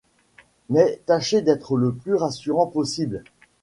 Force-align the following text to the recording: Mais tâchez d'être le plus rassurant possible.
Mais 0.69 0.99
tâchez 1.05 1.43
d'être 1.43 1.77
le 1.77 1.93
plus 1.93 2.15
rassurant 2.15 2.65
possible. 2.65 3.23